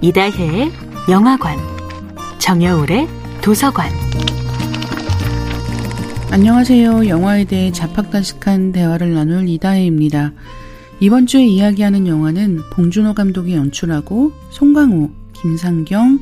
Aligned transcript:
이다혜의 0.00 0.70
영화관, 1.10 1.58
정여울의 2.38 3.08
도서관. 3.42 3.90
안녕하세요. 6.30 7.08
영화에 7.08 7.44
대해 7.44 7.72
자팍다식한 7.72 8.72
대화를 8.72 9.14
나눌 9.14 9.48
이다혜입니다. 9.48 10.32
이번 11.00 11.26
주에 11.26 11.44
이야기하는 11.44 12.06
영화는 12.06 12.60
봉준호 12.72 13.14
감독이 13.14 13.54
연출하고 13.54 14.32
송강호, 14.50 15.10
김상경, 15.32 16.20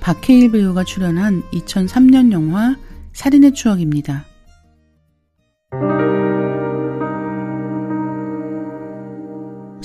박해일 0.00 0.52
배우가 0.52 0.84
출연한 0.84 1.42
2003년 1.52 2.32
영화 2.32 2.76
살인의 3.12 3.54
추억입니다. 3.54 4.24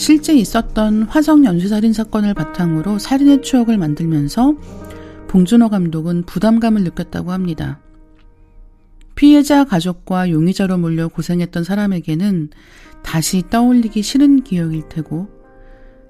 실제 0.01 0.33
있었던 0.33 1.03
화성 1.03 1.45
연쇄살인 1.45 1.93
사건을 1.93 2.33
바탕으로 2.33 2.97
살인의 2.97 3.43
추억을 3.43 3.77
만들면서 3.77 4.55
봉준호 5.27 5.69
감독은 5.69 6.23
부담감을 6.23 6.83
느꼈다고 6.85 7.31
합니다. 7.31 7.79
피해자 9.13 9.63
가족과 9.63 10.31
용의자로 10.31 10.79
몰려 10.79 11.07
고생했던 11.07 11.63
사람에게는 11.63 12.49
다시 13.03 13.43
떠올리기 13.51 14.01
싫은 14.01 14.41
기억일 14.41 14.89
테고, 14.89 15.29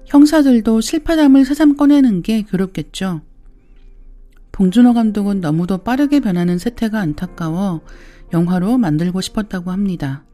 형사들도 0.06 0.80
실패담을 0.80 1.44
새삼 1.44 1.76
꺼내는 1.76 2.22
게 2.22 2.46
괴롭겠죠. 2.50 3.20
봉준호 4.52 4.94
감독은 4.94 5.42
너무도 5.42 5.84
빠르게 5.84 6.20
변하는 6.20 6.56
세태가 6.56 6.98
안타까워 6.98 7.82
영화로 8.32 8.78
만들고 8.78 9.20
싶었다고 9.20 9.70
합니다. 9.70 10.24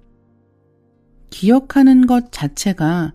기억하는 1.31 2.07
것 2.07 2.31
자체가 2.31 3.15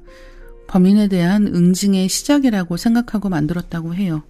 범인에 0.74 1.08
대한 1.08 1.46
응징의 1.46 2.10
시작이라고 2.10 2.78
생각하고 2.78 3.30
만들었다고 3.30 3.94
해요. 3.94 4.24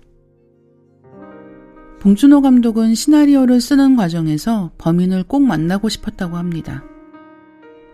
봉준호 2.02 2.42
감독은 2.42 2.96
시나리오를 2.96 3.62
쓰는 3.62 3.96
과정에서 3.96 4.74
범인을 4.78 5.24
꼭 5.24 5.44
만나고 5.44 5.88
싶었다고 5.88 6.36
합니다. 6.36 6.84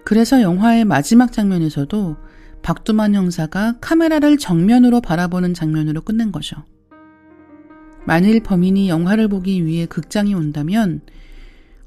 그래서 0.04 0.42
영화의 0.42 0.84
마지막 0.86 1.32
장면에서도 1.32 2.16
박두만 2.64 3.14
형사가 3.14 3.78
카메라를 3.82 4.40
정면으로 4.40 5.00
바라보는 5.00 5.54
장면으로 5.54 6.02
끝낸 6.02 6.32
거죠. 6.32 6.64
만일 8.08 8.42
범인이 8.42 8.90
영화를 8.90 9.28
보기 9.28 9.64
위해 9.64 9.86
극장에 9.86 10.34
온다면 10.34 11.02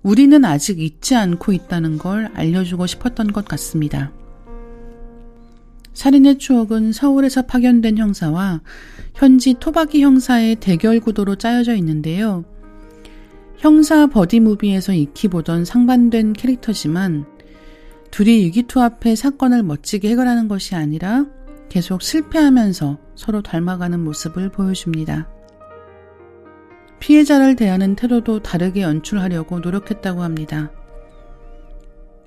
우리는 0.05 0.45
아직 0.45 0.79
잊지 0.79 1.17
않고 1.17 1.55
있다는 1.55 1.99
걸 1.99 2.31
알려주고 2.35 2.87
싶었던 2.87 3.33
것 3.33 3.47
같습니다. 3.47 4.13
살인의 5.95 6.39
추억은 6.39 6.93
서울에서 6.93 7.43
파견된 7.43 7.99
형사와 7.99 8.61
현지 9.15 9.55
토박이 9.59 10.03
형사의 10.03 10.57
대결 10.57 11.01
구도로 11.01 11.37
짜여져 11.37 11.75
있는데요. 11.77 12.45
형사 13.59 14.07
버디무비에서 14.07 14.95
익히 14.95 15.29
보던 15.29 15.65
상반된 15.65 16.33
캐릭터지만 16.33 17.27
둘이 18.11 18.45
위기투합해 18.45 19.15
사건을 19.15 19.63
멋지게 19.63 20.11
해결하는 20.11 20.49
것이 20.49 20.75
아니라 20.75 21.27
계속 21.69 22.03
실패하면서 22.03 22.99
서로 23.15 23.41
닮아가는 23.41 23.99
모습을 24.01 24.51
보여줍니다. 24.51 25.29
피해자를 27.01 27.57
대하는 27.57 27.97
태도도 27.97 28.43
다르게 28.43 28.83
연출하려고 28.83 29.61
노력했다고 29.61 30.23
합니다. 30.23 30.71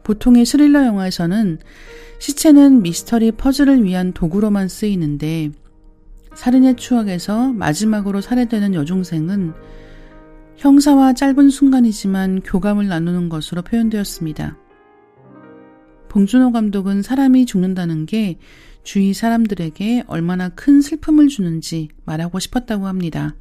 보통의 0.05 0.45
스릴러 0.45 0.85
영화에서는 0.85 1.57
시체는 2.19 2.83
미스터리 2.83 3.31
퍼즐을 3.33 3.83
위한 3.83 4.13
도구로만 4.13 4.69
쓰이는데 4.69 5.51
살인의 6.35 6.77
추억에서 6.77 7.51
마지막으로 7.51 8.21
살해되는 8.21 8.73
여중생은 8.75 9.53
형사와 10.57 11.13
짧은 11.13 11.49
순간이지만 11.49 12.41
교감을 12.41 12.87
나누는 12.87 13.27
것으로 13.29 13.61
표현되었습니다. 13.63 14.57
봉준호 16.07 16.51
감독은 16.53 17.01
사람이 17.01 17.45
죽는다는 17.45 18.05
게 18.05 18.37
주위 18.83 19.13
사람들에게 19.13 20.03
얼마나 20.07 20.49
큰 20.49 20.81
슬픔을 20.81 21.27
주는지 21.27 21.89
말하고 22.05 22.39
싶었다고 22.39 22.87
합니다. 22.87 23.35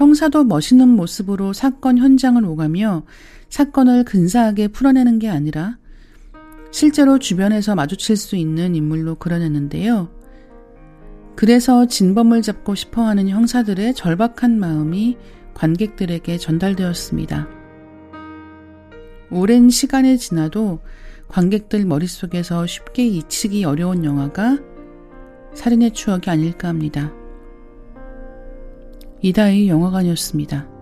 형사도 0.00 0.44
멋있는 0.44 0.88
모습으로 0.88 1.52
사건 1.52 1.98
현장을 1.98 2.42
오가며 2.42 3.02
사건을 3.50 4.04
근사하게 4.04 4.68
풀어내는 4.68 5.18
게 5.18 5.28
아니라 5.28 5.76
실제로 6.70 7.18
주변에서 7.18 7.74
마주칠 7.74 8.16
수 8.16 8.34
있는 8.34 8.74
인물로 8.74 9.16
그려내는데요. 9.16 10.08
그래서 11.36 11.84
진범을 11.84 12.40
잡고 12.40 12.74
싶어 12.76 13.02
하는 13.02 13.28
형사들의 13.28 13.92
절박한 13.92 14.58
마음이 14.58 15.18
관객들에게 15.52 16.38
전달되었습니다. 16.38 17.46
오랜 19.30 19.68
시간이 19.68 20.16
지나도 20.16 20.80
관객들 21.28 21.84
머릿속에서 21.84 22.66
쉽게 22.66 23.06
잊히기 23.06 23.64
어려운 23.64 24.06
영화가 24.06 24.60
살인의 25.52 25.92
추억이 25.92 26.22
아닐까 26.28 26.68
합니다. 26.68 27.12
이다희 29.22 29.68
영화관이었습니다. 29.68 30.79